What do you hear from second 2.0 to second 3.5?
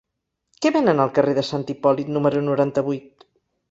número noranta-vuit?